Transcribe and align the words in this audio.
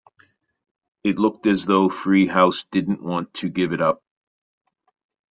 It 1.03 1.19
looked 1.19 1.45
as 1.45 1.63
though 1.63 1.87
Free 1.87 2.25
House 2.25 2.65
didn't 2.71 3.03
want 3.03 3.31
to 3.35 3.49
give 3.49 3.71
it 3.71 3.81
up. 3.81 4.01